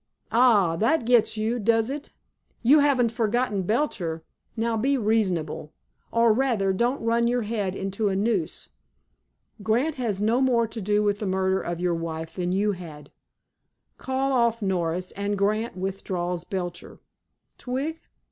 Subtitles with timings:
[0.31, 0.75] Ah!
[0.77, 2.09] that gets you, does it?
[2.63, 4.23] You haven't forgotten Belcher.
[4.57, 5.73] Now, be reasonable!
[6.11, 8.69] Or, rather, don't run your head into a noose.
[9.61, 13.11] Grant had no more to do with the murder of your wife than you had.
[13.99, 16.97] Call off Norris, and Grant withdraws Belcher.
[17.59, 18.01] Twig?